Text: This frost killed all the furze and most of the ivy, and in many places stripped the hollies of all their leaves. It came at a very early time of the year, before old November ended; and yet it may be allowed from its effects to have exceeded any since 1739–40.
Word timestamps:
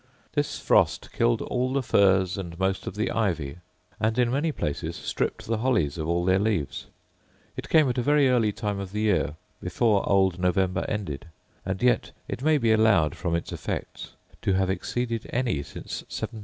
This 0.33 0.57
frost 0.57 1.11
killed 1.13 1.43
all 1.43 1.73
the 1.73 1.83
furze 1.83 2.35
and 2.35 2.57
most 2.57 2.87
of 2.87 2.95
the 2.95 3.11
ivy, 3.11 3.57
and 3.99 4.17
in 4.17 4.31
many 4.31 4.51
places 4.51 4.95
stripped 4.95 5.45
the 5.45 5.59
hollies 5.59 5.99
of 5.99 6.07
all 6.09 6.25
their 6.25 6.39
leaves. 6.39 6.87
It 7.55 7.69
came 7.69 7.87
at 7.87 7.99
a 7.99 8.01
very 8.01 8.27
early 8.27 8.51
time 8.51 8.79
of 8.79 8.93
the 8.93 9.01
year, 9.01 9.35
before 9.61 10.01
old 10.09 10.39
November 10.39 10.85
ended; 10.89 11.27
and 11.63 11.83
yet 11.83 12.13
it 12.27 12.41
may 12.41 12.57
be 12.57 12.71
allowed 12.71 13.13
from 13.15 13.35
its 13.35 13.51
effects 13.51 14.13
to 14.41 14.53
have 14.53 14.71
exceeded 14.71 15.29
any 15.31 15.61
since 15.61 16.01
1739–40. 16.09 16.39